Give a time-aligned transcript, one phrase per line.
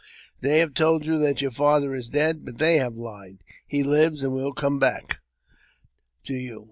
[0.41, 4.23] "They have told you that your father is dead, but they have hed; he lives,
[4.23, 5.19] and will come back
[6.23, 6.59] to you.